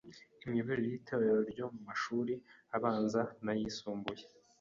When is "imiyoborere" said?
0.45-0.87